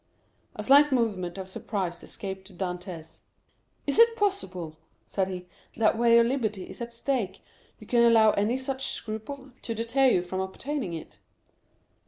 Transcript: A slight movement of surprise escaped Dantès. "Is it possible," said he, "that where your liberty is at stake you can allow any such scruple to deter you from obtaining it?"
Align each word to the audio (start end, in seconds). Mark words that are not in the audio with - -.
A 0.55 0.63
slight 0.63 0.91
movement 0.91 1.37
of 1.37 1.47
surprise 1.47 2.01
escaped 2.01 2.57
Dantès. 2.57 3.21
"Is 3.85 3.99
it 3.99 4.15
possible," 4.15 4.79
said 5.05 5.27
he, 5.27 5.45
"that 5.77 5.95
where 5.95 6.15
your 6.15 6.23
liberty 6.23 6.67
is 6.67 6.81
at 6.81 6.91
stake 6.91 7.43
you 7.77 7.85
can 7.85 8.01
allow 8.01 8.31
any 8.31 8.57
such 8.57 8.87
scruple 8.87 9.51
to 9.61 9.75
deter 9.75 10.07
you 10.07 10.23
from 10.23 10.39
obtaining 10.39 10.93
it?" 10.93 11.19